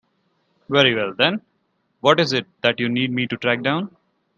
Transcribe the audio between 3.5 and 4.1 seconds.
down?